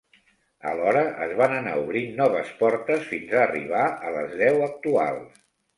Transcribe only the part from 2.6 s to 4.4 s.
portes fins a arribar a les